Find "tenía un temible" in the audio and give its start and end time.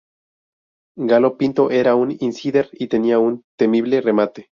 2.87-4.01